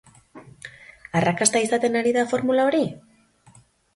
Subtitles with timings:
[1.19, 2.83] Arrakasta izaten ari da formula hori?